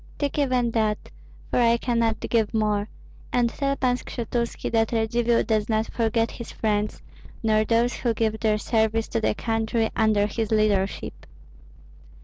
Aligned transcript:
Take 0.17 0.39
even 0.39 0.71
that, 0.71 1.11
for 1.51 1.59
I 1.59 1.77
cannot 1.77 2.21
give 2.21 2.55
more, 2.55 2.89
and 3.31 3.51
tell 3.51 3.75
Pan 3.75 3.97
Skshetuski 3.97 4.71
that 4.71 4.91
Radzivill 4.91 5.43
does 5.45 5.69
not 5.69 5.93
forget 5.93 6.31
his 6.31 6.51
friends, 6.51 7.03
nor 7.43 7.63
those 7.65 7.97
who 7.97 8.15
give 8.15 8.39
their 8.39 8.57
service 8.57 9.07
to 9.09 9.21
the 9.21 9.35
country 9.35 9.91
under 9.95 10.25
his 10.25 10.49
leadership." 10.49 11.27